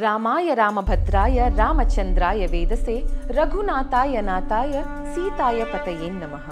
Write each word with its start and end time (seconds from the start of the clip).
ರಾಮಾಯ 0.00 0.48
ರಾಮಭದ್ರಾಯ, 0.54 1.38
ರಾಮಚಂದ್ರಾಯ 1.56 2.42
ವೇದಸೆ, 2.52 2.94
ರಘುನಾಥಾಯ 3.38 4.20
ನಾಥಾಯ, 4.28 4.74
ಸೀತಾಯ 5.14 5.64
ಪತಯೇ 5.72 6.08
ನಮಃ. 6.20 6.46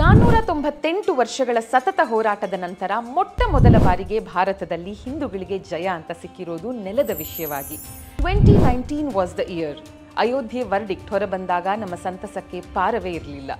ನಾನ್ನೂರ 0.00 0.36
ತೊಂಬತ್ತೆಂಟು 0.50 1.14
ವರ್ಷಗಳ 1.18 1.56
ಸತತ 1.72 2.00
ಹೋರಾಟದ 2.12 2.58
ನಂತರ 2.62 2.92
ಮೊಟ್ಟ 3.16 3.48
ಮೊದಲ 3.54 3.76
ಬಾರಿಗೆ 3.86 4.20
ಭಾರತದಲ್ಲಿ 4.32 4.94
ಹಿಂದೂಗಳಿಗೆ 5.02 5.58
ಜಯ 5.72 5.86
ಅಂತ 5.98 6.12
ಸಿಕ್ಕಿರೋದು 6.22 6.70
ನೆಲದ 6.86 7.10
ವಿಷಯವಾಗಿ. 7.22 7.76
Twenty 8.22 8.56
nineteen 8.66 9.12
was 9.18 9.36
the 9.40 9.44
year 9.56 9.82
Ayodhya 10.24 10.62
verdict 10.72 11.12
ಹೊರಬಂದಾಗ 11.16 11.66
ನಮ್ಮ 11.82 11.94
ಸಂತಸಕ್ಕೆ 12.06 12.60
ಪಾರವೇ 12.78 13.14
ಇರಲಿಲ್ಲ. 13.18 13.52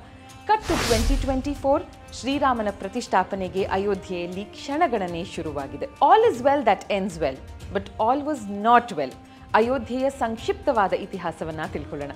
Cut 0.49 0.67
to 0.71 0.75
twenty 0.87 1.19
twenty 1.27 1.55
four 1.63 1.85
ಶ್ರೀರಾಮನ 2.21 2.71
ಪ್ರತಿಷ್ಠಾಪನೆಗೆ 2.81 3.63
ಅಯೋಧ್ಯೆಯಲ್ಲಿ 3.79 4.47
ಕ್ಷಣಗಣನೆ 4.57 5.23
ಶುರುವಾಗಿದೆ. 5.37 5.89
All 6.11 6.27
is 6.33 6.43
well 6.49 6.67
that 6.73 6.87
ends 6.99 7.19
well 7.25 7.41
but 7.77 7.89
all 8.09 8.25
was 8.31 8.45
not 8.69 8.93
well 8.99 9.17
ಅಯೋಧ್ಯೆಯ 9.55 10.11
ಸಂಕ್ಷಿಪ್ತವಾದ 10.11 10.93
ಇತಿಹಾಸವನ್ನ 10.93 11.61
ತಿಳ್ಕೊಳ್ಳೋಣ. 11.73 12.13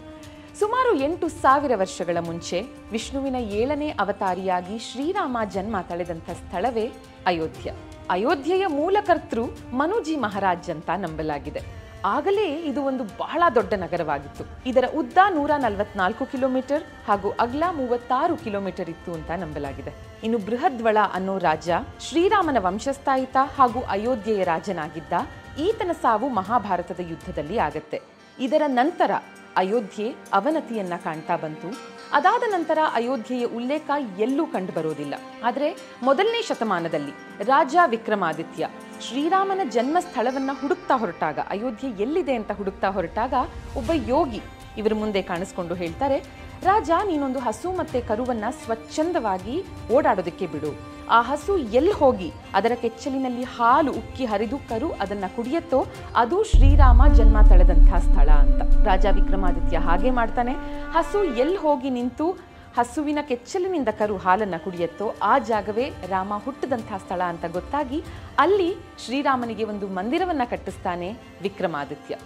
ಸುಮಾರು 0.60 0.95
ಎಂಟು 1.00 1.28
ಸಾವಿರ 1.28 1.72
ವರ್ಷಗಳ 1.77 2.16
ಮುಂಚೆ 2.20 2.62
ವಿಷ್ಣುವಿನ 2.92 3.36
ಏಳನೇ 3.36 3.88
ಅವತಾರಿಯಾಗಿ 3.88 4.78
ಶ್ರೀರಾಮ 4.78 5.36
ಜನ್ಮ 5.45 5.77
ತಳೆದಂಥ 5.80 6.30
ಸ್ಥಳವೇ 6.30 6.92
ಅಯೋಧ್ಯ. 7.27 7.70
ಅಯೋಧ್ಯೆಯ 8.10 8.66
ಮೂಲಕರ್ತೃ 8.66 9.45
ಮನುಜಿ 9.72 10.16
ಮಹಾರಾಜ್ 10.16 10.70
ಅಂತ 10.70 10.91
ನಂಬಲಾಗಿದೆ. 10.96 11.80
ಆಗಲೇ 12.05 12.45
ಇದು 12.70 12.82
ಒಂದು 12.82 13.05
ಬಹಳ 13.05 13.42
ದೊಡ್ಡ 13.55 13.72
ನಗರವಾಗಿತ್ತು. 13.74 14.44
ಇದರ 14.66 14.84
ಉದ್ದ 14.97 15.19
ನೂರ 15.30 15.50
ನಲವತ್ನಾಲ್ಕು 15.56 16.27
ಕಿಲೋಮೀಟರ್ 16.27 16.84
ಹಾಗೂ 17.08 17.30
ಅಗ್ಲ 17.30 17.64
ಮೂವತ್ತಾರು 17.70 18.36
ಕಿಲೋಮೀಟರ್ 18.36 18.91
ಇತ್ತು 18.91 19.12
ಅಂತ 19.12 19.30
ನಂಬಲಾಗಿದೆ. 19.30 19.92
ಇನ್ನು 20.24 20.38
ಬೃಹದ್ವಳ 20.38 20.98
ಅನ್ನೋ 21.12 21.38
ರಾಜ 21.38 21.70
ಶ್ರೀರಾಮನ 22.00 22.56
ವಂಶಸ್ಥಾಯಿತ 22.58 23.36
ಹಾಗೂ 23.58 23.80
ಅಯೋಧ್ಯೆಯ 23.80 24.44
ರಾಜನಾಗಿದ್ದ 24.44 25.12
ಈತನ 25.59 25.90
ಸಾವು 25.92 26.28
ಮಹಾಭಾರತದ 26.28 27.00
ಯುದ್ಧದಲ್ಲಿ 27.00 27.58
ಆಗತ್ತೆ. 27.58 28.00
ಇದರ 28.38 28.62
ನಂತರ 28.66 29.10
ಅಯೋಧ್ಯೆ 29.56 30.14
ಅವನತಿಯನ್ನ 30.32 30.92
ಕಾಣ್ತಾ 31.04 31.36
ಬಂತು. 31.36 32.00
ಅದಾದ 32.12 32.42
ನಂತರ 32.47 32.78
ಅಯೋಧ್ಯೆಯ 32.94 33.44
ಉಲ್ಲೇಖ 33.44 33.91
ಎಲ್ಲೂ 34.19 34.47
ಕಂಡು 34.47 34.72
ಬರೋದಿಲ್ಲ. 34.72 35.14
ಆದರೆ 35.44 35.77
ಮೊದಲನೇ 36.02 36.42
ಶತಮಾನದಲ್ಲಿ 36.42 37.44
ರಾಜ 37.44 37.77
ವಿಕ್ರಮಾದಿತ್ಯ 37.86 38.69
ಶ್ರೀರಾಮನ 39.00 39.60
ಜನ್ಮ 39.70 39.97
ಸ್ಥಳವನ್ನ 40.00 40.50
ಹುಡುಕ್ತಾ 40.60 40.97
ಹೊರಟಾಗ, 40.97 41.38
ಅಯೋಧ್ಯೆ 41.48 42.03
ಎಲ್ಲಿದೆ 42.03 42.34
ಅಂತ 42.34 42.53
ಹುಡುಕ್ತಾ 42.53 42.88
ಹೊರಟಾಗ 42.88 43.34
ಒಬ್ಬ 43.77 43.91
ಯೋಗಿ 44.06 44.41
ಇವರ 44.77 44.94
ಮುಂದೆ 44.94 45.22
ಕಾಣಿಸ್ಕೊಂಡು 45.22 45.75
ಹೇಳ್ತಾರೆ, 45.75 46.19
ರಾಜ, 46.62 46.91
ನೀನೊಂದು 47.06 47.38
ಹಸು 47.38 47.72
ಮತ್ತೆ 47.72 48.00
ಕರುವನ್ನ 48.00 48.44
ಸ್ವಚ್ಛಂದವಾಗಿ 48.64 49.64
ಓಡಾಡೋದಕ್ಕೆ 49.92 50.47
ಬಿಡು. 50.47 50.89
ಆ 51.11 51.22
ಹಸು 51.22 51.58
ಎಲ್ಲಿ 51.58 51.92
ಹೋಗಿ? 51.92 52.33
ಅದರ 52.55 52.72
ಕೆಚ್ಚಲಿನಲ್ಲಿ 52.75 53.42
ಹಾಲು 53.42 53.92
ಉಕ್ಕಿ 53.92 54.25
ಹರಿದು 54.25 54.58
ಕರು 54.58 54.92
ಅದನ್ನ 54.92 55.25
ಕುಡಿಯತ್ತೋ? 55.36 55.86
ಅದು 56.16 56.44
ಶ್ರೀರಾಮ 56.44 57.06
ಜನ್ಮ 57.14 57.42
ತಳೆದಂತಹ 57.42 57.98
ಸ್ಥಳ 57.98 58.28
ಅಂತ. 58.28 58.86
ರಾಜ 58.86 59.06
ವಿಕ್ರಮಾದಿತ್ಯ 59.06 59.78
ಹಾಗೆ 59.78 60.11
ಮಾಡ್ತಾನೆ. 60.11 60.53
ಹಸು 60.92 61.25
ಎಲ್ಲಿ 61.25 61.56
ಹೋಗಿ 61.56 61.91
ನಿಂತು 61.91 62.31
ಹಸುವಿನ 62.78 63.19
ಕೆಚ್ಚಲಿನಿಂದ 63.22 63.88
ಕರು 63.88 64.16
ಹಾಲನ್ನ 64.16 64.55
ಕುಡಿಯತ್ತೋ? 64.64 65.14
ಆ 65.22 65.38
ಜಾಗವೇ 65.38 65.92
ರಾಮ 66.08 66.33
ಹುಟ್ಟಿದಂಥ 66.44 66.92
ಸ್ಥಳ 67.05 67.22
ಅಂತ 67.22 67.44
ಗೊತ್ತಾಗಿ 67.53 68.05
ಅಲ್ಲಿ 68.38 68.77
ಶ್ರೀರಾಮನಿಗೆ 69.05 69.64
ಒಂದು 69.64 69.86
ಮಂದಿರವನ್ನು 69.86 70.50
ಕಟ್ಟಿಸ್ತಾನೆ 70.50 71.16
ವಿಕ್ರಮಾದಿತ್ಯ. 71.42 72.16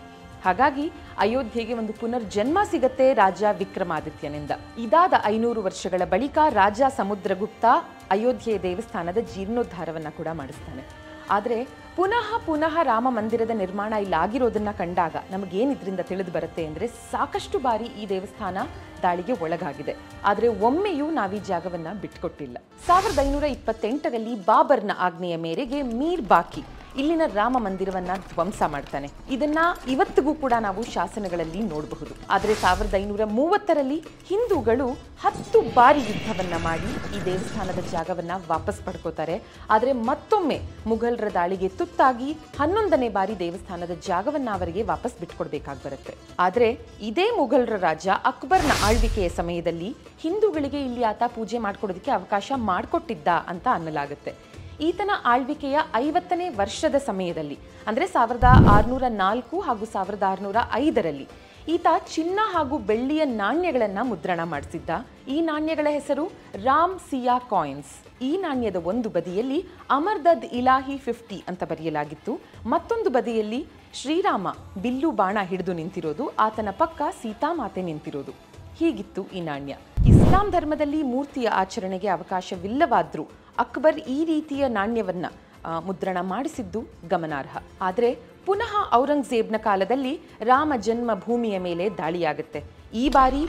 ಹಾಗಾಗಿ 0.44 0.86
ಅಯೋಧ್ಯೆಗೆ 1.24 1.74
ಒಂದು 1.80 1.92
ಪುನರ್ಜನ್ಮ 2.00 2.58
ಸಿಗತ್ತೆ 2.72 3.06
ರಾಜ 3.22 3.44
ವಿಕ್ರಮಾದಿತ್ಯನಿಂದ. 3.62 4.52
ಇದಾದ 4.84 5.14
ಐನೂರು 5.34 5.60
ವರ್ಷಗಳ 5.68 6.02
ಬಳಿಕ 6.14 6.38
ರಾಜ 6.60 6.82
ಸಮುದ್ರಗುಪ್ತ 6.98 7.64
ಅಯೋಧ್ಯೆ 8.16 8.54
ದೇವಸ್ಥಾನದ 8.68 9.20
ಜೀರ್ಣೋದ್ಧಾರವನ್ನ 9.34 10.12
ಕೂಡ 10.18 10.28
ಮಾಡಿಸ್ತಾನೆ. 10.40 10.84
ಆದರೆ 11.34 11.58
ಪುನಃ 11.96 12.28
ಪುನಃ 12.46 12.74
ರಾಮ 12.88 13.06
ಮಂದಿರದ 13.18 13.52
ನಿರ್ಮಾಣ 13.60 13.92
ಇಲ್ಲಿ 14.04 14.16
ಆಗಿರೋದನ್ನ 14.24 14.70
ಕಂಡಾಗ 14.80 15.16
ನಮಗೇನು 15.30 15.72
ಇದರಿಂದ 15.76 16.02
ತಿಳಿದು 16.10 16.32
ಬರುತ್ತೆ 16.36 16.62
ಅಂದರೆ 16.70 16.86
ಸಾಕಷ್ಟು 17.12 17.58
ಬಾರಿ 17.66 17.88
ಈ 18.00 18.04
ದೇವಸ್ಥಾನ 18.14 18.58
ದಾಳಿಗೆ 19.02 19.34
ಒಳಗಾಗಿದೆ. 19.44 19.94
ಆದರೆ 20.30 20.48
ಒಮ್ಮೆಯೂ 20.68 21.06
ನಾವು 21.18 21.34
ಈ 21.38 21.40
ಜಾಗವನ್ನ 21.52 21.88
ಬಿಟ್ಕೊಟ್ಟಿಲ್ಲ. 22.02 22.56
ಸಾವಿರದ 22.86 23.20
ಐನೂರ 23.26 23.46
ಇಪ್ಪತ್ತೆಂಟರಲ್ಲಿ 23.56 24.34
ಬಾಬರ್ನ 24.50 24.92
ಆಜ್ಞೆಯ 25.06 25.36
ಮೇರೆಗೆ 25.46 25.80
ಮೀರ್ 26.00 26.24
ಬಾಕಿ 26.34 26.64
ಇಲ್ಲಿನ 27.00 27.24
ರಾಮ 27.38 27.56
ಮಂದಿರವನ್ನ 27.66 28.12
ಧ್ವಂಸ 28.32 28.62
ಮಾಡ್ತಾನೆ. 28.74 29.08
ಇದನ್ನ 29.36 29.58
ಇವತ್ತಿಗೂ 29.94 30.32
ಕೂಡ 30.42 30.54
ನಾವು 30.66 30.80
ಶಾಸನಗಳಲ್ಲಿ 30.94 31.60
ನೋಡಬಹುದು. 31.72 32.14
ಆದರೆ 32.34 32.54
ಸಾವಿರದ 32.62 32.94
ಐನೂರ 33.02 33.24
ಮೂವತ್ತರಲ್ಲಿ 33.38 33.98
ಹಿಂದೂಗಳು 34.30 34.86
ಹತ್ತು 35.24 35.58
ಬಾರಿ 35.78 36.02
ಯುದ್ಧವನ್ನ 36.10 36.56
ಮಾಡಿ 36.68 36.90
ಈ 37.16 37.20
ದೇವಸ್ಥಾನದ 37.30 37.80
ಜಾಗವನ್ನ 37.94 38.36
ವಾಪಸ್ 38.52 38.80
ಪಡ್ಕೋತಾರೆ. 38.86 39.36
ಆದರೆ 39.74 39.92
ಮತ್ತೊಮ್ಮೆ 40.10 40.58
ಮುಘಲರ 40.92 41.28
ದಾಳಿಗೆ 41.38 41.68
ತುತ್ತಾಗಿ 41.80 42.30
ಹನ್ನೊಂದನೇ 42.60 43.08
ಬಾರಿ 43.18 43.36
ದೇವಸ್ಥಾನದ 43.44 43.94
ಜಾಗವನ್ನ 44.10 44.48
ಅವರಿಗೆ 44.58 44.82
ವಾಪಸ್ 44.92 45.18
ಬಿಟ್ಕೊಡ್ಬೇಕಾಗಿ 45.20 45.82
ಬರುತ್ತೆ. 45.86 46.14
ಆದರೆ 46.46 46.70
ಇದೇ 47.10 47.28
ಮುಘಲರ 47.40 47.76
ರಾಜ 47.88 48.08
ಅಕ್ಬರ್ನ 48.32 48.72
ಆಳ್ವಿಕೆಯ 48.88 49.28
ಸಮಯದಲ್ಲಿ 49.40 49.90
ಹಿಂದೂಗಳಿಗೆ 50.24 50.80
ಇಲ್ಲಿ 50.88 51.04
ಆತ 51.12 51.22
ಪೂಜೆ 51.36 51.58
ಮಾಡ್ಕೊಡೋದಕ್ಕೆ 51.68 52.12
ಅವಕಾಶ 52.20 52.52
ಮಾಡಿಕೊಟ್ಟಿದ್ದ 52.70 53.28
ಅಂತ 53.52 53.66
ಅನ್ನಲಾಗುತ್ತೆ. 53.78 54.34
ಈತನ 54.88 55.10
ಆಳ್ವಿಕೆಯ 55.24 55.78
ಐವತ್ತನೇ 55.94 56.48
ವರ್ಷದ 56.48 56.94
ಸಮಯದಲ್ಲಿ, 57.06 57.58
ಅಂದರೆ 57.86 58.06
ಸಾವಿರದ 58.06 58.48
ಆರುನೂರ 58.74 59.04
ನಾಲ್ಕು 59.08 59.60
ಹಾಗೂ 59.60 59.84
ಸಾವಿರದ 59.94 60.24
ಆರುನೂರ 60.32 60.56
ಐದರಲ್ಲಿ, 60.72 61.26
ಈತ 61.74 61.86
ಚಿನ್ನ 62.14 62.40
ಹಾಗೂ 62.54 62.78
ಬೆಳ್ಳಿಯ 62.78 63.24
ನಾಣ್ಯಗಳನ್ನು 63.24 64.02
ಮುದ್ರಣ 64.08 64.40
ಮಾಡಿಸಿದ್ದ. 64.44 64.90
ಈ 65.34 65.36
ನಾಣ್ಯಗಳ 65.40 65.86
ಹೆಸರು 65.90 66.24
ರಾಮ್ 66.64 66.98
ಸಿಯಾ 67.10 67.38
ಕಾಯಿನ್ಸ್. 67.52 67.92
ಈ 68.22 68.36
ನಾಣ್ಯದ 68.36 68.78
ಒಂದು 68.90 69.08
ಬದಿಯಲ್ಲಿ 69.10 69.60
ಅಮರ್ದದ್ 69.90 70.44
ಇಲಾಹಿ 70.44 70.96
ಫಿಫ್ಟಿ 71.06 71.38
ಅಂತ 71.48 71.62
ಬರೆಯಲಾಗಿತ್ತು. 71.70 72.34
ಮತ್ತೊಂದು 72.66 73.10
ಬದಿಯಲ್ಲಿ 73.10 73.60
ಶ್ರೀರಾಮ 74.00 74.48
ಬಿಲ್ಲು 74.82 75.10
ಬಾಣ 75.20 75.38
ಹಿಡಿದು 75.50 75.72
ನಿಂತಿರೋದು, 75.72 76.26
ಆತನ 76.46 76.68
ಪಕ್ಕ 76.82 77.02
ಸೀತಾಮಾತೆ 77.22 77.82
ನಿಂತಿರೋದು. 77.82 78.34
ಹೀಗಿತ್ತು 78.78 79.24
ಈ 79.38 79.40
ನಾಣ್ಯ. 79.40 79.74
ಇಸ್ಲಾಂ 80.10 80.50
ಧರ್ಮದಲ್ಲಿ 80.50 81.02
ಮೂರ್ತಿಯ 81.02 81.48
ಆಚರಣೆಗೆ 81.62 82.08
ಅವಕಾಶವಿಲ್ಲವಾದ್ರೂ 82.08 83.24
ಅಕ್ಬರ್ 83.62 83.98
ಈ 84.14 84.18
ರೀತಿಯ 84.30 84.68
ನಾಣ್ಯವನ್ನ 84.76 85.26
ಮುದ್ರಣ 85.88 86.18
ಮಾಡಿಸಿದ್ದು 86.30 86.80
ಗಮನಾರ್ಹ. 87.12 87.56
ಆದರೆ 87.88 88.10
ಪುನಃ 88.46 88.72
ಔರಂಗಜೇಬ್ನ 88.98 89.58
ಕಾಲದಲ್ಲಿ 89.66 90.14
ರಾಮ 90.50 90.72
ಜನ್ಮ 90.86 91.10
ಭೂಮಿಯ 91.26 91.56
ಮೇಲೆ 91.66 91.84
ದಾಳಿಯಾಗುತ್ತೆ. 92.00 92.60
ಈ 93.02 93.04
ಬಾರಿ 93.16 93.42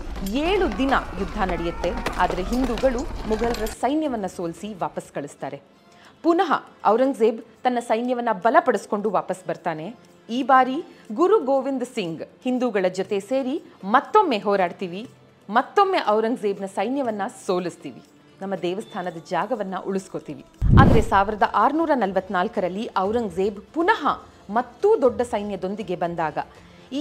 ಏಳು 0.48 0.68
ದಿನ 0.82 0.94
ಯುದ್ಧ 1.20 1.38
ನಡೆಯುತ್ತೆ. 1.52 1.92
ಆದರೆ 2.24 2.44
ಹಿಂದೂಗಳು 2.52 3.02
ಮುಘಲರ 3.32 3.66
ಸೈನ್ಯವನ್ನು 3.82 4.30
ಸೋಲಿಸಿ 4.38 4.70
ವಾಪಸ್ 4.84 5.10
ಕಳಿಸ್ತಾರೆ. 5.18 5.60
ಪುನಃ 6.24 6.52
ಔರಂಗಜೇಬ್ 6.94 7.42
ತನ್ನ 7.64 7.80
ಸೈನ್ಯವನ್ನು 7.92 8.34
ಬಲಪಡಿಸ್ಕೊಂಡು 8.46 9.10
ವಾಪಸ್ 9.20 9.44
ಬರ್ತಾನೆ. 9.52 9.88
ಈ 10.30 10.40
ಬಾರಿ 10.52 10.78
ಗುರು 11.20 11.38
ಗೋವಿಂದ್ 11.52 11.88
ಸಿಂಗ್ 11.96 12.24
ಹಿಂದೂಗಳ 12.46 12.88
ಜೊತೆ 13.00 13.20
ಸೇರಿ 13.32 13.56
ಮತ್ತೊಮ್ಮೆ 13.96 14.40
ಹೋರಾಡ್ತೀವಿ. 14.48 15.04
ಮತ್ತೊಮ್ಮೆ 15.50 16.00
ಔರಂಗಜೇಬ್ನ 16.18 16.68
ಸೈನ್ಯವನ್ನು 16.80 17.28
ಸೋಲಿಸ್ತೀವಿ. 17.46 18.02
ನಮ್ಮ 18.42 18.54
ದೇವಸ್ಥಾನದ 18.66 19.20
ಜಾಗವನ್ನು 19.34 19.80
ಉಳಿಸ್ಕೋತೀವಿ. 19.90 20.44
ಆದರೆ 20.82 21.02
ಸಾವಿರದ 21.12 21.46
ಆರುನೂರ 21.64 21.92
ನಲವತ್ನಾಲ್ಕರಲ್ಲಿ 22.04 22.86
ಔರಂಗಜೇಬ್ 23.06 23.60
ಪುನಃ 23.76 24.02
ಮತ್ತೂ 24.58 24.90
ದೊಡ್ಡ 25.04 25.22
ಸೈನ್ಯದೊಂದಿಗೆ 25.34 25.96
ಬಂದಾಗ, 26.04 26.38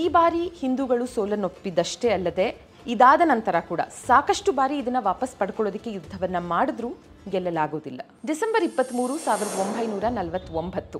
ಈ 0.00 0.03
ಬಾರಿ 0.17 0.45
ಹಿಂದೂಗಳು 0.61 1.06
ಸೋಲನ್ನೊಪ್ಪಿದ್ದಷ್ಟೇ 1.15 2.11
ಅಲ್ಲದೆ, 2.17 2.47
ಇದಾದ 2.93 3.22
ನಂತರ 3.33 3.56
ಕೂಡ 3.71 3.81
ಸಾಕಷ್ಟು 4.06 4.50
ಬಾರಿ 4.61 4.77
ಇದನ್ನು 4.83 5.03
ವಾಪಸ್ 5.11 5.34
ಪಡ್ಕೊಳ್ಳೋದಕ್ಕೆ 5.41 5.91
ಯುದ್ಧವನ್ನು 5.97 6.41
ಮಾಡಿದ್ರೂ 6.55 6.91
ಗೆಲ್ಲಲಾಗೋದಿಲ್ಲ 7.34 8.01
ಡಿಸೆಂಬರ್ 8.31 8.65
ಇಪ್ಪತ್ತ್ಮೂರು 8.71 9.15
ಸಾವಿರದ 9.27 9.55
ಒಂಬೈನೂರ 9.65 10.06
ನಲವತ್ತೊಂಬತ್ತು, 10.19 10.99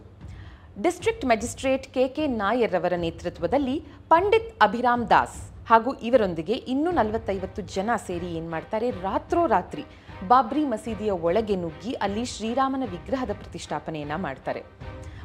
district 0.85 1.27
magistrate 1.31 1.85
K 1.97 2.05
K 2.15 2.25
Nair 2.43 2.77
ಅವರ 2.79 2.95
ನೇತೃತ್ವದಲ್ಲಿ 3.03 3.75
ಪಂಡಿತ್ 4.13 4.49
ಅಭಿರಾಮ್ 4.67 5.05
ದಾಸ್ 5.13 5.37
ಹಾಗೂ 5.71 5.91
ಇವರೊಂದಿಗೆ 6.09 6.57
ಇನ್ನೂ 6.73 6.91
ನಲವತ್ತೈವತ್ತು 7.01 7.61
ಜನ 7.75 7.91
ಸೇರಿ 8.07 8.31
ಏನು 8.39 8.49
ಮಾಡ್ತಾರೆ, 8.55 8.89
ರಾತ್ರೋರಾತ್ರಿ 9.05 9.85
ಬಾಬ್ರಿ 10.29 10.65
ಮಸೀದಿಯ 10.65 11.11
ಒಳಗೆ 11.11 11.57
ನುಗ್ಗಿ 11.57 11.93
ಅಲ್ಲಿ 11.93 12.25
ಶ್ರೀರಾಮನ 12.25 12.83
ವಿಗ್ರಹದ 12.91 13.31
ಪ್ರತಿಷ್ಠಾಪನೆಯನ್ನು 13.33 14.19
ಮಾಡ್ತಾರೆ. 14.19 14.63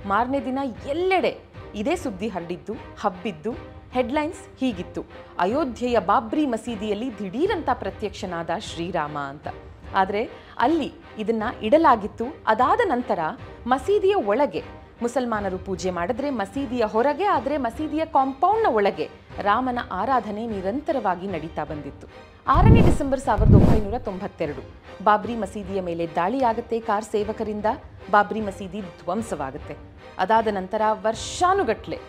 ಮಾರನೇ 0.07 0.39
ದಿನ 0.45 0.59
ಎಲ್ಲೆಡೆ 0.87 1.37
ಇದೇ 1.75 1.95
ಸುದ್ದಿ 1.95 2.27
ಹರಡಿದ್ದು, 2.27 2.73
ಹಬ್ಬಿದ್ದು, 2.73 3.51
ಹೆಡ್ಲೈನ್ಸ್ 3.91 4.59
ಹೀಗಿತ್ತು. 4.59 5.05
ಅಯೋಧ್ಯೆಯ 5.39 5.99
ಬಾಬ್ರಿ 5.99 6.45
ಮಸೀದಿಯಲ್ಲಿ 6.45 7.19
ದಿಢೀರಂತ 7.19 7.69
ಪ್ರತ್ಯಕ್ಷನಾದ 7.73 8.49
ಶ್ರೀರಾಮ 8.59 9.17
ಅಂತ. 9.17 9.47
ಆದರೆ 9.95 10.29
ಅಲ್ಲಿ 10.59 10.93
ಇದನ್ನು 11.17 11.61
ಇಡಲಾಗಿತ್ತು. 11.61 12.25
ಅದಾದ 12.47 12.79
ನಂತರ 12.85 13.19
ಮಸೀದಿಯ 13.67 14.15
ಒಳಗೆ 14.15 14.78
ಮುಸಲ್ಮಾನರು 15.03 15.57
ಪೂಜೆ 15.67 15.91
ಮಾಡಿದ್ರೆ 15.97 16.29
ಮಸೀದಿಯ 16.39 16.83
ಹೊರಗೆ, 16.93 17.25
ಆದರೆ 17.35 17.55
ಮಸೀದಿಯ 17.65 18.03
ಕಾಂಪೌಂಡ್ನ 18.15 18.69
ಒಳಗೆ. 18.79 19.07
ರಾಮನ 19.47 19.79
ಆರಾಧನೆ 19.99 20.43
ನಿರಂತರವಾಗಿ 20.55 21.27
ನಡೀತಾ 21.35 21.63
ಬಂದಿತ್ತು. 21.71 22.07
ಆರನೇ 22.55 22.81
ಡಿಸೆಂಬರ್ 22.89 23.23
ಸಾವಿರದ 23.27 23.55
ಒಂಬೈನೂರ 23.59 23.97
ತೊಂಬತ್ತೆರಡು. 24.07 24.61
ಬಾಬ್ರಿ 25.07 25.35
ಮಸೀದಿಯ 25.43 25.79
ಮೇಲೆ 25.89 26.05
ದಾಳಿಯಾಗುತ್ತೆ 26.19 26.77
ಕಾರ್ 26.87 27.07
ಸೇವಕರಿಂದ. 27.13 27.67
ಬಾಬ್ರಿ 28.13 28.41
ಮಸೀದಿ 28.47 28.79
ಧ್ವಂಸವಾಗುತ್ತೆ. 29.01 29.75
ಅದಾದ 30.23 30.47
ನಂತರ 30.59 30.81
ವರ್ಷಾನುಗಟ್ಲೆ 31.05 31.99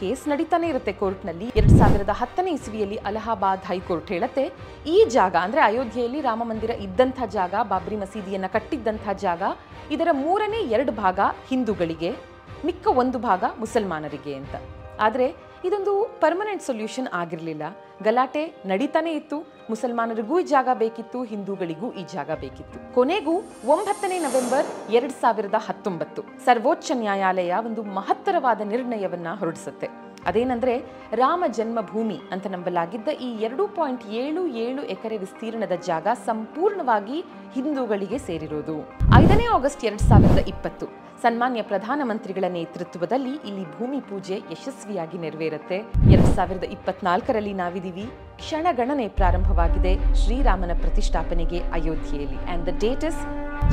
ಕೇಸ್ 0.00 0.22
ನಡೀತಾನೆ 0.30 0.66
ಇರುತ್ತೆ 0.72 0.92
ಕೋರ್ಟ್ನಲ್ಲಿ. 1.00 1.46
ಎರಡ್ 1.60 1.74
ಸಾವಿರದ 1.80 2.12
ಹತ್ತನೇ 2.20 2.52
ಇಸ್ವಿಯಲ್ಲಿ 2.58 2.98
ಅಲಹಾಬಾದ್ 3.08 3.66
ಹೈಕೋರ್ಟ್ 3.70 4.10
ಹೇಳುತ್ತೆ, 4.14 4.44
ಈ 4.94 4.96
ಜಾಗ 5.16 5.34
ಅಂದ್ರೆ 5.46 5.60
ಅಯೋಧ್ಯೆಯಲ್ಲಿ 5.66 6.20
ರಾಮ 6.28 6.42
ಮಂದಿರ 6.50 6.72
ಇದ್ದಂಥ 6.86 7.20
ಜಾಗ, 7.36 7.54
ಬಾಬ್ರಿ 7.72 7.96
ಮಸೀದಿಯನ್ನ 8.02 8.48
ಕಟ್ಟಿದ್ದಂಥ 8.56 9.06
ಜಾಗ, 9.24 9.42
ಇದರ 9.96 10.08
ಮೂರನೇ 10.24 10.60
ಎರಡು 10.76 10.94
ಭಾಗ 11.02 11.20
ಹಿಂದೂಗಳಿಗೆ. 11.50 12.10
ಮಿಕ್ಕ 12.64 12.86
ಒಂದು 12.86 13.18
ಭಾಗ 13.18 13.44
ಮುಸಲ್ಮಾನರಿಗೆ 13.58 14.34
ಅಂತ. 14.34 14.54
ಆದರೆ 15.00 15.50
ಇದೊಂದು 15.64 15.92
ಪರ್ಮನೆಂಟ್ 16.20 16.62
ಸೊಲ್ಯೂಷನ್ 16.62 17.08
ಆಗಿರಲಿಲ್ಲ. 17.12 17.62
ಗಲಾಟೆ 18.02 18.54
ನಡೀತಾನೆ 18.66 19.12
ಇತ್ತು. 19.12 19.38
ಮುಸಲ್ಮಾನರಿಗೂ 19.70 20.40
ಈ 20.40 20.42
ಜಾಗ 20.42 20.68
ಬೇಕಿತ್ತು, 20.74 21.24
ಹಿಂದೂಗಳಿಗೂ 21.24 21.92
ಈ 21.92 22.04
ಜಾಗ 22.12 22.30
ಬೇಕಿತ್ತು. 22.30 22.94
ಕೊನೆಗೂ 22.94 23.34
ಒಂಬತ್ತನೇ 23.66 24.18
ನವೆಂಬರ್ 24.18 24.92
ಎರಡ್ 24.92 25.12
ಸಾವಿರದ 25.12 25.54
ಹತ್ತೊಂಬತ್ತು 25.54 26.22
ಸರ್ವೋಚ್ಚ 26.44 26.90
ನ್ಯಾಯಾಲಯ 26.94 27.54
ಒಂದು 27.66 27.82
ಮಹತ್ತರವಾದ 27.82 28.60
ನಿರ್ಣಯವನ್ನ 28.60 29.26
ಹೊರಡಿಸುತ್ತೆ. 29.38 30.09
ಅದೇನಂದ್ರೆ 30.26 30.74
ರಾಮ 31.14 31.44
ಜನ್ಮಭೂಮಿ 31.58 32.18
ಅಂತ 32.32 32.46
ನಂಬಲಾಗಿದ್ದ 32.46 33.08
ಈ 33.08 33.30
ಎರಡು 33.46 33.66
ಪಾಯಿಂಟ್ 33.68 34.06
ಏಳು 34.22 34.46
ಏಳು 34.46 34.82
ಎಕರೆ 34.94 35.16
ವಿಸ್ತೀರ್ಣದ 35.16 35.72
ಜಾಗ 35.86 36.06
ಸಂಪೂರ್ಣವಾಗಿ 36.26 37.24
ಹಿಂದೂಗಳಿಗೆ 37.54 38.18
ಸೇರಿರೋದು. 38.18 38.76
ಐದನೇ 39.20 39.46
ಆಗಸ್ಟ್ 39.56 39.84
ಎರಡ್ 39.84 40.00
ಸಾವಿರದ 40.00 40.42
ಇಪ್ಪತ್ತು. 40.48 40.88
ಸನ್ಮಾನ್ಯ 41.22 41.62
ಪ್ರಧಾನಮಂತ್ರಿಗಳ 41.62 42.44
ನೇತೃತ್ವದಲ್ಲಿ 42.52 43.32
ಇಲ್ಲಿ 43.48 43.64
ಭೂಮಿ 43.78 44.00
ಪೂಜೆ 44.00 44.36
ಯಶಸ್ವಿಯಾಗಿ 44.52 45.18
ನೆರವೇರುತ್ತೆ. 45.18 45.78
ಎರಡ್ 46.14 46.30
ಸಾವಿರದ 46.36 46.66
ಇಪ್ಪತ್ನಾಲ್ಕರಲ್ಲಿ 46.76 47.52
ನಾವಿದ್ದೀವಿ 47.52 48.06
ಕ್ಷಣಗಣನೆ 48.42 49.08
ಪ್ರಾರಂಭವಾಗಿದೆ 49.08 49.92
ಶ್ರೀರಾಮನ 50.22 50.70
ಪ್ರತಿಷ್ಠಾಪನೆಗೆ 50.80 51.60
ಅಯೋಧ್ಯೆಯಲ್ಲಿ. 51.78 52.38
And 52.46 52.66
the 52.66 52.74
date 52.84 53.04
is 53.04 53.20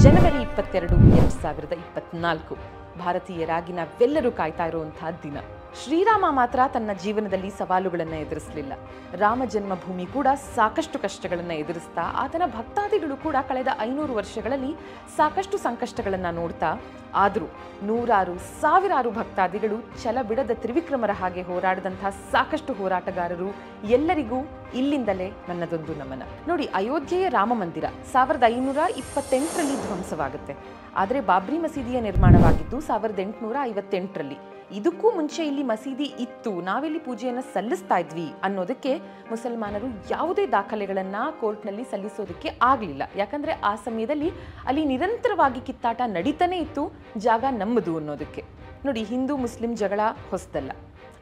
January 0.03 0.41
ಇಪ್ಪತ್ತೆರಡು, 0.47 0.95
ಎರಡ್ 1.19 1.37
ಸಾವಿರದ 1.43 1.73
ಇಪ್ಪತ್ನಾಲ್ಕು. 1.85 2.55
ಭಾರತೀಯರಾಗಿ 3.03 3.73
ನಾವೆಲ್ಲರೂ 3.73 4.31
ಕಾಯ್ತಾ 4.31 4.65
ಇರುವಂತಹ 4.65 5.09
ದಿನ. 5.23 5.37
ಶ್ರೀರಾಮ 5.83 6.25
ಮಾತ್ರ 6.29 6.59
ತನ್ನ 6.73 6.91
ಜೀವನದಲ್ಲಿ 7.03 7.49
ಸವಾಲುಗಳನ್ನು 7.49 8.17
ಎದುರಿಸಲಿಲ್ಲ. 8.25 8.73
ರಾಮ 9.19 9.41
ಜನ್ಮಭೂಮಿ 9.45 10.05
ಕೂಡ 10.05 10.27
ಸಾಕಷ್ಟು 10.55 10.99
ಕಷ್ಟಗಳನ್ನು 10.99 11.53
ಎದುರಿಸ್ತಾ, 11.53 12.01
ಆತನ 12.01 12.41
ಭಕ್ತಾದಿಗಳು 12.57 13.17
ಕೂಡ 13.17 13.35
ಕಳೆದ 13.49 13.67
ಐನೂರು 13.79 14.13
ವರ್ಷಗಳಲ್ಲಿ 14.13 14.71
ಸಾಕಷ್ಟು 15.17 15.57
ಸಂಕಷ್ಟಗಳನ್ನು 15.57 16.35
ನೋಡ್ತಾ, 16.35 16.69
ಆದರೂ 17.15 17.47
ನೂರಾರು, 17.83 18.35
ಸಾವಿರಾರು 18.61 19.11
ಭಕ್ತಾದಿಗಳು 19.11 19.77
ಛಲ 20.03 20.17
ಬಿಡದ 20.21 20.51
ತ್ರಿವಿಕ್ರಮರ 20.51 21.11
ಹಾಗೆ 21.11 21.41
ಹೋರಾಡಿದಂಥ 21.41 22.05
ಸಾಕಷ್ಟು 22.31 22.73
ಹೋರಾಟಗಾರರು 22.73 23.49
ಎಲ್ಲರಿಗೂ 23.97 24.39
ಇಲ್ಲಿಂದಲೇ 24.73 25.29
ನನ್ನದೊಂದು 25.49 25.95
ನಮನ. 25.95 26.23
ನೋಡಿ, 26.47 26.65
ಅಯೋಧ್ಯೆಯ 26.65 27.29
ರಾಮ 27.29 27.53
ಮಂದಿರ 27.53 27.85
ಸಾವಿರದ 28.13 28.43
ಐನೂರ 28.47 28.77
ಇಪ್ಪತ್ತೆಂಟರಲ್ಲಿ 28.97 29.77
ಧ್ವಂಸವಾಗುತ್ತೆ. 29.85 30.55
ಆದರೆ 30.95 31.19
ಬಾಬ್ರಿ 31.21 31.57
ಮಸೀದಿಯ 31.57 32.01
ನಿರ್ಮಾಣವಾಗಿದ್ದು 32.01 32.79
ಸಾವಿರದ 32.81 33.19
ಎಂಟುನೂರ 33.19 33.55
ಐವತ್ತೆಂಟರಲ್ಲಿ. 33.61 34.37
ಇದಕ್ಕೂ 34.71 35.11
ಮುಂಚೆ 35.11 35.45
ಇಲ್ಲಿ 35.47 35.63
ಮಸೀದಿ 35.63 36.07
ಇತ್ತು. 36.19 36.51
ನಾವಿಲ್ಲಿ 36.61 36.99
ಪೂಜೆಯನ್ನು 36.99 37.43
ಸಲ್ಲಿಸ್ತಾ 37.53 37.97
ಇದ್ವಿ 37.97 38.25
ಅನ್ನೋದಕ್ಕೆ 38.43 38.93
ಮುಸಲ್ಮಾನರು 39.29 39.87
ಯಾವುದೇ 40.11 40.47
ದಾಖಲೆಗಳನ್ನು 40.47 41.39
ಕೋರ್ಟ್ನಲ್ಲಿ 41.41 41.83
ಸಲ್ಲಿಸೋದಕ್ಕೆ 41.91 42.51
ಆಗಲಿಲ್ಲ. 42.61 43.03
ಯಾಕಂದ್ರೆ 43.15 43.51
ಆ 43.51 43.75
ಸಮಯದಲ್ಲಿ 43.75 44.31
ಅಲ್ಲಿ 44.65 44.85
ನಿರಂತರವಾಗಿ 44.85 45.61
ಕಿತ್ತಾಟ 45.61 46.01
ನಡೀತಾನೆ 46.05 46.57
ಇತ್ತು. 46.57 46.91
ಜಾಗ 47.17 47.43
ನಮ್ಮದು 47.49 47.97
ಅನ್ನೋದಕ್ಕೆ. 47.97 48.43
ನೋಡಿ, 48.85 49.03
ಹಿಂದೂ 49.03 49.37
ಮುಸ್ಲಿಂ 49.37 49.75
ಜಗಳ 49.75 50.01
ಹೊಸದಲ್ಲ. 50.29 50.71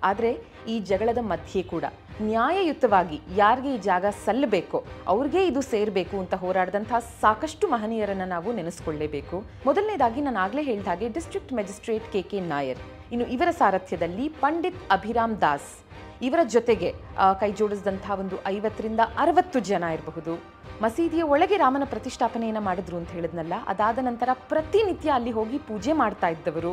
ಆದರೆ 0.04 0.32
ಈ 0.68 0.80
ಜಗಳದ 0.80 1.18
ಮಧ್ಯೆ 1.18 1.64
ಕೂಡ 1.64 1.86
ನ್ಯಾಯಯುತವಾಗಿ 2.22 3.22
ಯಾರಿಗೆ 3.36 3.76
ಈ 3.76 3.78
ಜಾಗ 3.78 4.06
ಸಲ್ಲಬೇಕೋ, 4.26 4.84
ಅವ್ರಿಗೆ 5.08 5.48
ಇದು 5.48 5.62
ಸೇರಬೇಕು 5.62 6.20
ಅಂತ 6.20 6.34
ಹೋರಾಡಿದಂಥ 6.34 6.94
ಸಾಕಷ್ಟು 7.22 7.68
ಮಹನೀಯರನ್ನು 7.68 8.26
ನಾವು 8.26 8.54
ನೆನೆಸ್ಕೊಳ್ಳೇಬೇಕು. 8.54 9.44
ಮೊದಲನೇದಾಗಿ 9.66 10.22
ನಾನು 10.22 10.40
ಆಗಲೇ 10.40 10.62
ಹೇಳಿದ 10.62 10.88
ಹಾಗೆ 10.88 11.10
district 11.10 11.54
magistrate 11.54 12.12
K 12.14 12.22
K 12.22 12.40
Nair. 12.40 12.95
ಇನ್ನು 13.14 13.26
ಇವರ 13.36 13.50
ಸಾರಥ್ಯದಲ್ಲಿ 13.62 14.26
ಪಂಡಿತ್ 14.44 14.82
ಅಭಿರಾಮ್ 14.98 15.36
ದಾಸ್ 15.44 15.70
ಇವರ 16.28 16.42
ಜೊತೆಗೆ 16.56 16.90
ಕೈ 17.42 17.50
ಜೋಡಿಸಿದಂಥ 17.60 18.06
ಒಂದು 18.22 18.36
ಐವತ್ತರಿಂದ 18.56 19.02
ಅರವತ್ತು 19.24 19.60
ಜನ 19.70 19.84
ಇರಬಹುದು. 19.96 20.34
ಮಸೀದಿಯ 20.84 21.24
ಒಳಗೆ 21.34 21.58
ರಾಮನ 21.64 21.86
ಪ್ರತಿಷ್ಠಾಪನೆಯನ್ನು 21.94 22.62
ಮಾಡಿದ್ರು 22.68 22.96
ಅಂತ 23.00 23.12
ಹೇಳಿದ್ನಲ್ಲ, 23.18 23.56
ಅದಾದ 23.72 24.00
ನಂತರ 24.10 24.30
ಪ್ರತಿನಿತ್ಯ 24.52 25.16
ಅಲ್ಲಿ 25.18 25.32
ಹೋಗಿ 25.38 25.58
ಪೂಜೆ 25.70 25.94
ಮಾಡ್ತಾ 26.02 26.30
ಇದ್ದವರು. 26.36 26.72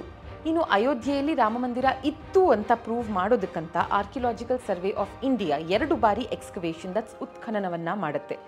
ಇನ್ನು 0.51 0.63
ಅಯೋಧ್ಯೆಯಲ್ಲಿ 0.77 1.35
ರಾಮ 1.43 1.57
ಮಂದಿರ 1.65 1.89
ಇತ್ತು 2.11 2.43
ಅಂತ 2.55 2.71
ಪ್ರೂವ್ 2.85 3.09
ಮಾಡೋದಕ್ಕಂತ 3.19 3.77
ಆರ್ಕಿಯಾಲಜಿಕಲ್ 3.99 4.61
ಸರ್ವೆ 4.69 4.93
ಆಫ್ 5.03 5.17
ಇಂಡಿಯಾ 5.29 5.59
ಎರಡು 5.77 5.97
ಬಾರಿ 6.05 6.25
ಎಕ್ಸ್ಕವೇಷನ್ 6.37 6.95
ದಟ್ಸ್ 6.97 7.17
ಉತ್ಖನನವನ್ನ 7.27 7.89
ಮಾಡುತ್ತೆ. 8.05 8.39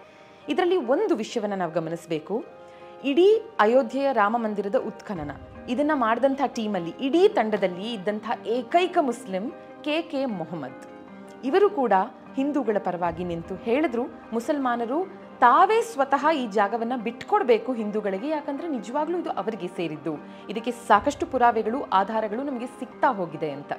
ಇದರಲ್ಲಿ 0.52 0.78
ಒಂದು 0.94 1.16
ವಿಷಯವನ್ನು 1.22 1.58
ನಾವು 1.62 1.74
ಗಮನಿಸಬೇಕು. 1.78 2.36
ಇಡೀ 3.10 3.28
ಅಯೋಧ್ಯೆಯ 3.66 4.08
ರಾಮ 4.20 4.36
ಮಂದಿರದ 4.46 4.80
ಉತ್ಖನನ. 4.92 5.32
ಇದನ್ನ 5.68 5.90
ಮಾಡಿದಂಥ 5.94 6.40
ಟೀಮಲ್ಲಿ, 6.46 6.94
ಇಡೀ 7.00 7.28
ತಂಡದಲ್ಲಿ 7.28 7.92
ಇದ್ದಂಥ 7.92 8.46
ಏಕೈಕ 8.46 8.98
ಮುಸ್ಲಿಂ 9.00 9.52
ಕೆ 9.82 10.02
ಕೆ 10.02 10.24
ಮೊಹಮ್ಮದ್. 10.24 10.82
ಇವರು 11.44 11.70
ಕೂಡ 11.70 11.92
ಹಿಂದೂಗಳ 12.34 12.76
ಪರವಾಗಿ 12.78 13.24
ನಿಂತು 13.24 13.54
ಹೇಳಿದ್ರು, 13.54 14.02
ಮುಸಲ್ಮಾನರು 14.32 15.04
ತಾವೇ 15.40 15.82
ಸ್ವತಃ 15.82 16.30
ಈ 16.30 16.46
ಜಾಗವನ್ನ 16.46 16.92
ಬಿಟ್ಕೊಡ್ಬೇಕು 16.96 17.72
ಹಿಂದೂಗಳಿಗೆ, 17.72 18.28
ಯಾಕಂದ್ರೆ 18.28 18.68
ನಿಜವಾಗ್ಲೂ 18.68 19.18
ಇದು 19.18 19.30
ಅವರಿಗೆ 19.30 19.66
ಸೇರಿದ್ದು. 19.66 20.14
ಇದಕ್ಕೆ 20.48 20.70
ಸಾಕಷ್ಟು 20.70 21.26
ಪುರಾವೆಗಳು, 21.26 21.82
ಆಧಾರಗಳು 21.82 22.42
ನಮಗೆ 22.42 22.66
ಸಿಗ್ತಾ 22.66 23.12
ಹೋಗಿದೆ 23.12 23.50
ಅಂತ. 23.50 23.72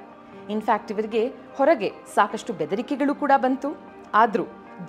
ಇನ್ಫ್ಯಾಕ್ಟ್ 0.50 0.92
ಇವರಿಗೆ 0.92 1.32
ಹೊರಗೆ 1.56 1.92
ಸಾಕಷ್ಟು 2.14 2.52
ಬೆದರಿಕೆಗಳು 2.52 3.14
ಕೂಡ 3.14 3.32
ಬಂತು. 3.36 3.76
ಆದ್ರೂ 4.14 4.44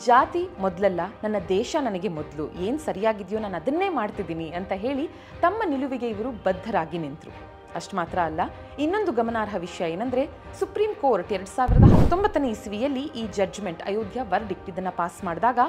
ಜಾತಿ 0.07 0.41
ಮೊದಲಲ್ಲ, 0.63 1.01
ನನ್ನ 1.23 1.37
ದೇಶ 1.55 1.75
ನನಗೆ 1.87 2.09
ಮೊದಲು. 2.19 2.45
ಏನು 2.65 2.79
ಸರಿಯಾಗಿದೆಯೋ 2.87 3.39
ನಾನು 3.43 3.57
ಅದನ್ನೇ 3.61 3.89
ಮಾಡ್ತಿದ್ದೀನಿ 3.99 4.47
ಅಂತ 4.59 4.73
ಹೇಳಿ 4.85 5.05
ತಮ್ಮ 5.43 5.61
ನಿಲುವಿಗೆ 5.73 6.07
ಇವರು 6.15 6.31
ಬದ್ಧರಾಗಿ 6.47 6.99
ನಿಂತರು. 7.03 7.33
ಅಷ್ಟು 7.77 7.93
ಮಾತ್ರ 7.99 8.17
ಅಲ್ಲ, 8.29 8.41
ಇನ್ನೊಂದು 8.83 9.11
ಗಮನಾರ್ಹ 9.19 9.55
ವಿಷಯ 9.65 9.87
ಏನಂದರೆ 9.95 10.23
ಸುಪ್ರೀಂ 10.59 10.91
ಕೋರ್ಟ್ 11.01 11.31
ಎರಡು 11.35 11.51
ಸಾವಿರದ 11.55 11.87
ಹತ್ತೊಂಬತ್ತನೇ 11.95 12.49
ಇಸ್ವಿಯಲ್ಲಿ 12.55 13.03
ಈ 13.21 13.23
ಜಡ್ಜ್ಮೆಂಟ್ 13.37 13.83
ಅಯೋಧ್ಯ 13.89 14.25
ವರ್ಡಿಕ್ಟ್ 14.33 14.69
ಇದನ್ನು 14.73 14.93
ಪಾಸ್ 15.01 15.19
ಮಾಡಿದಾಗ 15.27 15.59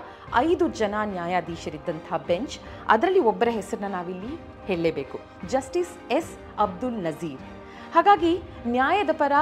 ಐದು 0.46 0.66
ಜನ 0.80 0.94
ನ್ಯಾಯಾಧೀಶರಿದ್ದಂಥ 1.16 2.08
ಬೆಂಚ್, 2.30 2.56
ಅದರಲ್ಲಿ 2.94 3.22
ಒಬ್ಬರ 3.32 3.50
ಹೆಸರನ್ನ 3.58 3.90
ನಾವಿಲ್ಲಿ 3.98 4.32
ಹೇಳಲೇಬೇಕು. 4.70 5.18
Justice 5.54 5.94
S 6.18 6.32
Abdul 6.66 7.00
Nazeer. 7.08 7.44
ಹಾಗಾಗಿ 7.94 8.32
ನ್ಯಾಯದ 8.74 9.12
ಪರ 9.20 9.32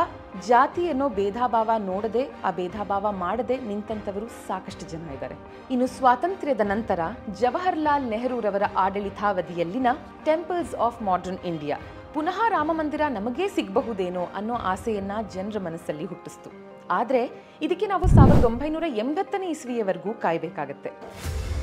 ಜಾತಿ 0.48 0.82
ಅನ್ನೋ 0.90 1.06
ಭೇದಾಭಾವ 1.08 1.70
ನೋಡದೆ, 1.90 2.22
ಆ 2.44 2.50
ಭೇದಾಭಾವ 2.58 3.12
ಮಾಡದೆ 3.22 3.56
ನಿಂತಂಥವರು 3.69 4.26
ಸಾಕಷ್ಟು 4.48 4.84
ಜನ 4.93 5.10
ಇದ್ದಾರೆ. 5.14 5.37
ಇನ್ನು 5.70 5.87
ಸ್ವಾತಂತ್ರ್ಯದ 5.87 6.64
ನಂತರ 6.72 7.00
ಜವಾಹರ್ಲಾಲ್ 7.40 8.06
ನೆಹರೂರವರ 8.12 8.62
ಆಡಳಿತಾವಧಿಯಲ್ಲಿನ 8.84 9.87
ಟೆಂಪಲ್ಸ್ 10.28 10.75
ಆಫ್ 10.87 11.02
ಮಾಡರ್ನ್ 11.08 11.43
ಇಂಡಿಯಾ 11.52 11.78
ಪುನಃ 12.14 12.38
ರಾಮ 12.48 12.70
ಮಂದಿರ 12.72 13.02
ನಮಗೇ 13.16 13.48
ಸಿಗಬಹುದೇನೋ 13.56 14.25
ಅನ್ನೋ 14.40 14.54
ಆಸೆಯನ್ನ 14.72 15.12
ಜನರ 15.34 15.58
ಮನಸ್ಸಲ್ಲಿ 15.66 16.06
ಹುಟ್ಟಿಸ್ತು. 16.12 16.50
ಆದ್ರೆ 16.90 17.22
ಇದಕ್ಕೆ 17.66 17.87
ನಾವು 17.87 18.06
ಸಾವಿರದ 18.16 18.44
ಒಂಬೈನೂರ 18.44 18.87
ಎಂಬತ್ತನೇ 19.04 19.49
ಇಸ್ವಿಯವರೆಗೂ 19.56 20.12
ಕಾಯಬೇಕಾಗತ್ತೆ. 20.25 20.92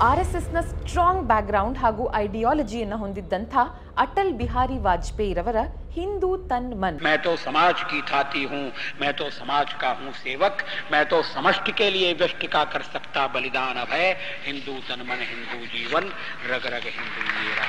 ಆರ್ 0.07 0.21
ಎಸ್ 0.23 0.35
ಎಸ್ನ 0.39 0.59
ಸ್ಟ್ರಾಂಗ್ 0.69 1.23
ಬ್ಯಾಕ್ಗ್ರೌಂಡ್ 1.31 1.79
ಹಾಗೂ 1.79 2.05
ಐಡಿಯಾಲಜಿಯನ್ನು 2.21 2.97
ಹೊಂದಿದ್ದಂಥ 3.01 3.55
ಅಟಲ್ 4.03 4.33
ಬಿಹಾರಿ 4.41 4.77
ವಾಜಪೇಯಿ 4.85 5.33
ರವರ 5.39 5.61
ಹಿಂದೂ 5.97 6.31
ತನ್ 6.51 6.69
ಮನ್ 6.83 6.99
मैं 7.07 7.17
तो 7.25 7.31
समाज 7.39 7.77
की 7.91 8.01
थाती 8.11 8.43
हूँ 8.51 8.63
मैं 9.01 9.13
तो 9.21 9.27
समाज 9.39 9.69
का 9.83 9.91
हूँ 9.99 10.11
सेवक 10.21 10.55
मैं 10.93 11.03
तो 11.07 11.19
समष्टि 11.33 11.73
के 11.81 11.89
लिए 11.91 12.11
व्यष्टि 12.15 12.49
का 12.49 12.63
कर 12.75 12.83
सकता 12.89 13.23
बलिदान 13.35 13.79
अब 13.85 13.93
है 13.95 14.07
हिंदू 14.47 14.75
तन 14.89 15.03
मन 15.09 15.21
हिंदू 15.33 15.59
जीवन 15.75 16.05
रग 16.49 16.67
रग 16.75 16.87
हिंदू 16.99 17.23
मेरा 17.39 17.67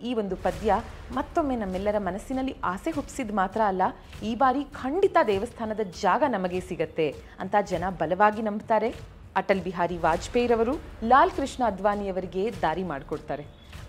ಈ 0.00 0.10
ಒಂದು 0.20 0.36
ಪದ್ಯ 0.44 0.70
ಮತ್ತೊಮ್ಮೆ 1.16 1.54
ನಮ್ಮೆಲ್ಲರ 1.60 1.98
ಮನಸ್ಸಿನಲ್ಲಿ 2.06 2.54
ಆಸೆ 2.70 2.90
ಹುಟ್ಟಿಸಿದ 2.96 3.34
ಮಾತ್ರ 3.38 3.60
ಅಲ್ಲ 3.70 3.82
ಈ 4.22 4.32
ಬಾರಿ 4.42 4.62
ಖಂಡಿತ 4.80 5.16
ದೇವಸ್ಥಾನದ 5.30 5.82
ಜಾಗ 6.02 6.22
ನಮಗೆ 6.34 6.60
ಸಿಗತ್ತೆ 6.68 7.06
ಅಂತ 7.42 7.54
ಜನ 7.70 7.84
ಬಲವಾಗಿ 8.00 8.42
ನಂಬ್ತಾರೆ 8.48 8.90
ಅಟಲ್ 9.39 9.63
ಬಿಹಾರಿ 9.67 9.97
ವಾಜಪೇಯಿರವರು 10.05 10.73
ಲಾಲ್ 11.11 11.33
ಕೃಷ್ಣ 11.37 11.61
ಅದ್ವಾನಿಯವರಿಗೆ 11.71 12.43
ದಾರಿ 12.63 12.83
ಮಾಡಿಕೊಡ್ತಾರೆ. 12.91 13.45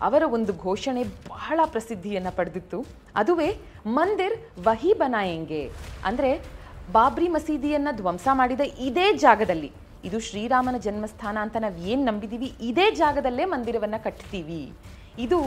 ಅವರ 0.07 0.23
ಒಂದು 0.37 0.53
ಘೋಷಣೆ 0.67 1.03
ಬಹಳ 1.33 1.61
ಪ್ರಸಿದ್ಧಿಯನ್ನು 1.75 2.33
ಪಡೆದಿತ್ತು. 2.39 2.79
ಅದುವೇ 3.21 3.49
ಮಂದಿರ್ 3.99 4.37
ವಹಿ 4.67 4.93
ಬನಾಯಂಗೆ 5.01 5.63
ಅಂದರೆ 6.11 6.31
ಬಾಬ್ರಿ 6.97 7.29
ಮಸೀದಿಯನ್ನು 7.35 7.93
ಧ್ವಂಸ 8.01 8.27
ಮಾಡಿದ 8.41 8.63
ಇದೇ 8.87 9.07
ಜಾಗದಲ್ಲಿ. 9.25 9.71
ಇದು 10.09 10.19
ಶ್ರೀರಾಮನ 10.29 10.77
ಜನ್ಮಸ್ಥಾನ 10.87 11.37
ಅಂತ 11.47 11.57
ನಾವು 11.65 11.77
ಏನು 11.91 12.03
ನಂಬಿದೀವಿ? 12.11 12.49
ಇದೇ 12.71 12.87
ಜಾಗದಲ್ಲೇ 13.03 13.45
ಮಂದಿರವನ್ನು 13.55 14.01
ಕಟ್ತೀವಿ. 14.07 14.63
ಇದು 15.25 15.41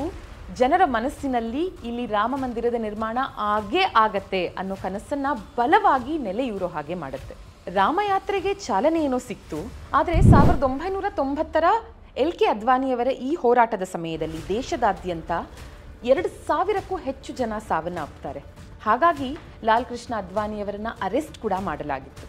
ಜನರ 0.60 0.84
ಮನಸ್ಸಿನಲ್ಲಿ 0.98 1.64
ಇಲ್ಲಿ 1.90 2.06
ರಾಮ 2.18 2.36
ಮಂದಿರದ 2.44 2.78
ನಿರ್ಮಾಣ 2.88 3.18
ಆಗೇ 3.54 3.84
ಆಗತ್ತೆ 4.06 4.42
ಅನ್ನೋ 4.62 4.76
ಕನಸನ್ನು 4.84 5.32
ಬಲವಾಗಿ 5.58 6.16
ನೆಲೆಯೂರೋ 6.28 6.70
ಹಾಗೆ 6.76 6.96
ಮಾಡುತ್ತೆ. 7.04 7.36
ರಾಮಯಾತ್ರೆಗೆ 7.68 8.52
ಚಾಲನೆ 8.64 9.00
ಏನೋ 9.08 9.18
ಸಿಕ್ತು, 9.28 9.58
ಆದರೆ 9.98 10.16
ಸಾವಿರದ 10.32 10.64
ಒಂಬೈನೂರ 10.68 11.08
ತೊಂಬತ್ತರ 11.20 11.66
ಎಲ್ 12.24 12.34
ಕೆ 12.40 12.46
ಅದ್ವಾನಿಯವರ 12.54 13.10
ಈ 13.28 13.30
ಹೋರಾಟದ 13.42 13.86
ಸಮಯದಲ್ಲಿ 13.92 14.40
ದೇಶದಾದ್ಯಂತ 14.50 15.32
ಎರಡು 16.12 16.30
ಸಾವಿರಕ್ಕೂ 16.48 16.96
ಹೆಚ್ಚು 17.06 17.34
ಜನ 17.40 17.54
ಸಾವನ್ನಪ್ತಾರೆ 17.70 18.42
ಹಾಗಾಗಿ 18.86 19.30
ಲಾಲ್ 19.68 19.88
ಕೃಷ್ಣ 19.92 20.14
ಅದ್ವಾನಿಯವರನ್ನ 20.24 20.92
ಅರೆಸ್ಟ್ 21.08 21.38
ಕೂಡ 21.44 21.54
ಮಾಡಲಾಗಿತ್ತು. 21.68 22.26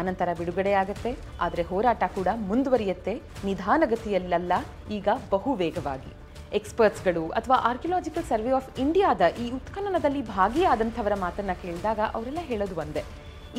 ಆನಂತರ 0.00 0.28
ಬಿಡುಗಡೆಯಾಗತ್ತೆ, 0.40 1.12
ಆದರೆ 1.46 1.64
ಹೋರಾಟ 1.70 2.02
ಕೂಡ 2.18 2.28
ಮುಂದುವರಿಯುತ್ತೆ 2.50 3.14
ನಿಧಾನಗತಿಯಲ್ಲ 3.48 4.52
ಈಗ 4.98 5.08
ಬಹು 5.34 5.52
ವೇಗವಾಗಿ 5.62 6.12
ಎಕ್ಸ್ಪರ್ಟ್ಸ್ಗಳು 6.60 7.24
ಅಥವಾ 7.40 7.56
ಆರ್ಕಿಯಾಲಜಿಕಲ್ 7.70 8.28
ಸರ್ವೆ 8.30 8.54
ಆಫ್ 8.60 8.70
ಇಂಡಿಯಾದ 8.84 9.22
ಈ 9.42 9.48
ಉತ್ಖನನದಲ್ಲಿ 9.58 10.22
ಭಾಗಿಯಾದಂಥವರ 10.36 11.14
ಮಾತನ್ನು 11.26 11.56
ಕೇಳಿದಾಗ 11.64 12.00
ಅವರೆಲ್ಲ 12.16 12.42
ಹೇಳೋದು 12.52 12.76
ಒಂದೇ 12.84 13.04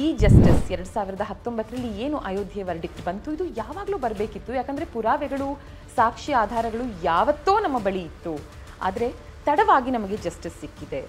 ಈ 0.01 0.05
ಜಸ್ಟಿಸ್ 0.21 0.69
ಎರಡು 0.73 0.89
ಸಾವಿರದ 0.93 1.23
ಹತ್ತೊಂಬತ್ತರಲ್ಲಿ 1.29 1.89
ಏನು 2.03 2.17
ಅಯೋಧ್ಯೆ 2.27 2.61
ವರ್ಡಿಕ್ಟ್ 2.69 3.01
ಬಂತು? 3.07 3.27
ಇದು 3.35 3.45
ಯಾವಾಗಲೂ 3.59 3.97
ಬರಬೇಕಿತ್ತು. 4.05 4.51
ಯಾಕಂದರೆ 4.59 4.85
ಪುರಾವೆಗಳು 4.93 5.47
ಸಾಕ್ಷಿ 5.97 6.31
ಆಧಾರಗಳು 6.43 6.85
ಯಾವತ್ತೋ 7.09 7.53
ನಮ್ಮ 7.65 7.79
ಬಳಿ 7.87 8.01
ಇತ್ತು. 8.09 8.33
ಆದರೆ 8.87 9.07
ತಡವಾಗಿ 9.47 9.91
ನಮಗೆ 9.95 10.17
ಜಸ್ಟಿಸ್ 10.25 10.57
ಸಿಕ್ಕಿದೆ. 10.63 11.01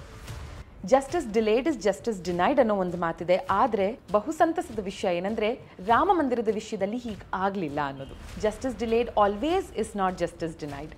Justice 0.93 1.29
delayed 1.37 1.69
is 1.71 1.79
justice 1.87 2.21
denied 2.29 2.61
ಅನ್ನೋ 2.65 2.77
ಒಂದು 2.85 3.01
ಮಾತಿದೆ. 3.05 3.39
ಆದರೆ 3.63 3.87
ಬಹು 4.17 4.33
ಸಂತಸದ 4.41 4.85
ವಿಷಯ 4.91 5.15
ಏನಂದರೆ 5.21 5.49
ರಾಮ 5.93 6.11
ಮಂದಿರದ 6.21 6.53
ವಿಷಯದಲ್ಲಿ 6.61 7.01
ಹೀಗೆ 7.07 7.27
ಆಗಲಿಲ್ಲ 7.47 7.81
ಅನ್ನೋದು. 7.93 8.17
Justice 8.45 8.77
delayed 8.85 9.11
always 9.25 9.71
is 9.85 9.95
not 10.03 10.19
justice 10.25 10.59
denied 10.65 10.95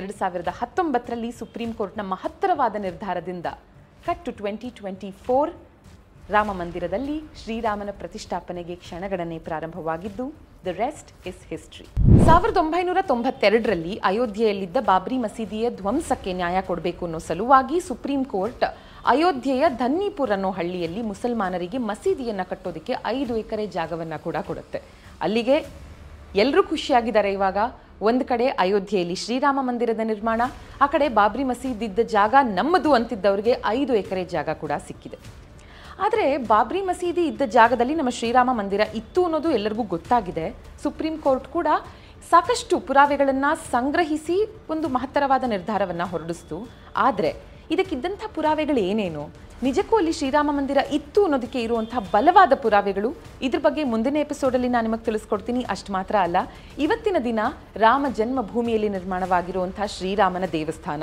ಎರಡು 0.00 0.16
ಸಾವಿರದ 0.20 0.50
ಹತ್ತೊಂಬತ್ತರಲ್ಲಿ 0.60 1.32
ಸುಪ್ರೀಂ 1.40 1.72
ಕೋರ್ಟ್ನ 1.80 2.02
ಮಹತ್ತರವಾದ 2.14 2.76
ನಿರ್ಧಾರದಿಂದ 2.88 3.48
cut 4.08 4.22
to 4.28 4.32
twenty 4.42 4.68
twenty 4.80 5.12
four 5.24 5.50
Ram 6.34 6.50
ಮಂದಿರದಲ್ಲಿ 6.58 7.14
ಶ್ರೀರಾಮನ 7.40 7.90
ಪ್ರತಿಷ್ಠಾಪನೆಗೆ 8.00 8.74
ಕ್ಷಣಗಣನೆ 8.82 9.38
ಪ್ರಾರಂಭವಾಗಿದ್ದು 9.46 10.24
ದ 10.66 10.72
ರೆಸ್ಟ್ 10.80 11.10
ಇಸ್ 11.30 11.42
ಹಿಸ್ಟ್ರಿ 11.50 11.86
ಸಾವಿರದ 12.26 12.58
ಒಂಬೈನೂರ 12.62 13.00
ತೊಂಬತ್ತೆರಡರಲ್ಲಿ 13.10 13.94
ಅಯೋಧ್ಯೆಯಲ್ಲಿದ್ದ 14.10 14.78
ಬಾಬ್ರಿ 14.90 15.16
ಮಸೀದಿಯ 15.24 15.66
ಧ್ವಂಸಕ್ಕೆ 15.80 16.32
ನ್ಯಾಯ 16.40 16.60
ಕೊಡಬೇಕು 16.68 17.04
ಅನ್ನೋ 17.06 17.20
ಸಲುವಾಗಿ 17.28 17.78
ಸುಪ್ರೀಂ 17.88 18.22
ಕೋರ್ಟ್ 18.34 18.64
ಅಯೋಧ್ಯೆಯ 19.14 19.64
ಧನ್ನಿಪುರ್ 19.82 20.34
ಅನ್ನೋ 20.36 20.50
ಹಳ್ಳಿಯಲ್ಲಿ 20.58 21.02
ಮುಸಲ್ಮಾನರಿಗೆ 21.10 21.80
ಮಸೀದಿಯನ್ನು 21.90 22.46
ಕಟ್ಟೋದಕ್ಕೆ 22.52 22.94
ಐದು 23.16 23.34
ಎಕರೆ 23.42 23.66
ಜಾಗವನ್ನು 23.76 24.18
ಕೂಡ 24.26 24.36
ಕೊಡುತ್ತೆ. 24.48 24.80
ಅಲ್ಲಿಗೆ 25.26 25.56
ಎಲ್ಲರೂ 26.44 26.62
ಖುಷಿಯಾಗಿದ್ದಾರೆ 26.72 27.30
ಇವಾಗ. 27.38 27.58
ಒಂದು 28.08 28.24
ಕಡೆ 28.30 28.46
ಅಯೋಧ್ಯೆಯಲ್ಲಿ 28.64 29.16
ಶ್ರೀರಾಮ 29.24 29.58
ಮಂದಿರದ 29.68 30.02
ನಿರ್ಮಾಣ, 30.12 30.40
ಆ 30.84 30.86
ಕಡೆ 30.94 31.06
ಬಾಬ್ರಿ 31.20 31.44
ಮಸೀದಿ 31.50 31.86
ಇದ್ದ 31.90 32.00
ಜಾಗ 32.16 32.34
ನಮ್ಮದು 32.58 32.92
ಅಂತಿದ್ದವರಿಗೆ 32.98 33.54
ಐದು 33.78 33.94
ಎಕರೆ 34.02 34.24
ಜಾಗ 34.34 34.50
ಕೂಡ 34.62 34.72
ಸಿಕ್ಕಿದೆ. 34.88 35.18
ಆದರೆ 36.04 36.26
ಬಾಬ್ರಿ 36.50 36.80
ಮಸೀದಿ 36.80 37.24
ಇದ್ದ 37.30 37.42
ಜಾಗದಲ್ಲಿ 37.56 37.94
ನಮ್ಮ 37.94 38.10
ಶ್ರೀರಾಮ 38.18 38.50
ಮಂದಿರ 38.52 38.82
ಇತ್ತು 39.00 39.20
ಅನ್ನೋದು 39.24 39.50
ಎಲ್ಲರಿಗೂ 39.56 39.84
ಗೊತ್ತಾಗಿದೆ. 39.94 40.46
ಸುಪ್ರೀಂ 40.82 41.16
ಕೋರ್ಟ್ 41.24 41.48
ಕೂಡ 41.56 41.68
ಸಾಕಷ್ಟು 42.30 42.74
ಪುರಾವೆಗಳನ್ನು 42.80 43.50
ಸಂಗ್ರಹಿಸಿ 43.70 44.36
ಒಂದು 44.70 44.88
ಮಹತ್ತರವಾದ 44.96 45.44
ನಿರ್ಧಾರವನ್ನು 45.54 46.06
ಹೊರಡಿಸ್ತು. 46.12 46.58
ಆದರೆ 47.06 47.30
ಇದಕ್ಕಿದ್ದಂಥ 47.74 48.22
ಪುರಾವೆಗಳು 48.34 48.80
ಏನೇನು? 48.90 49.24
ನಿಜಕ್ಕೂ 49.62 49.94
ಅಲ್ಲಿ 49.96 50.12
ಶ್ರೀರಾಮ 50.18 50.50
ಮಂದಿರ 50.58 50.80
ಇತ್ತು 50.98 51.20
ಅನ್ನೋದಕ್ಕೆ 51.24 51.60
ಇರುವಂತಹ 51.62 52.00
ಬಲವಾದ 52.12 52.52
ಪುರಾವೆಗಳು? 52.62 53.10
ಇದ್ರ 53.46 53.58
ಬಗ್ಗೆ 53.66 53.82
ಮುಂದಿನ 53.84 54.16
ಎಪಿಸೋಡಲ್ಲಿ 54.26 54.68
ನಾನು 54.74 54.86
ನಿಮಗೆ 54.88 55.04
ತಿಳಿಸ್ಕೊಡ್ತೀನಿ. 55.08 55.62
ಅಷ್ಟು 55.74 55.92
ಮಾತ್ರ 55.92 56.16
ಅಲ್ಲ. 56.26 56.36
ಇವತ್ತಿನ 56.78 57.16
ದಿನ 57.24 57.40
ರಾಮ 57.76 58.06
ಜನ್ಮಭೂಮಿಯಲ್ಲಿ 58.20 58.88
ನಿರ್ಮಾಣವಾಗಿರುವಂತಹ 58.88 59.88
ಶ್ರೀರಾಮನ 59.96 60.46
ದೇವಸ್ಥಾನ. 60.52 61.02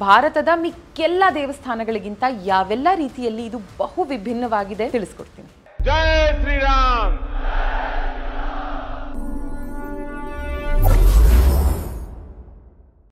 ಭಾರತದ 0.00 0.48
ಮಿಕ್ಕೆಲ್ಲ 0.54 1.24
ದೇವಸ್ಥಾನಗಳಿಗಿಂತ 1.34 2.24
ಯಾವೆಲ್ಲ 2.44 2.88
ರೀತಿಯಲ್ಲಿ 2.94 3.46
ಇದು 3.46 3.58
ಬಹು 3.78 4.04
ವಿಭಿನ್ನವಾಗಿದೆ 4.04 4.90
ತಿಳಿಸ್ಕೊಡ್ತೀನಿ. 4.90 5.48
ಜಯ 5.84 6.32
ಶ್ರೀರಾಮ್! 6.40 7.14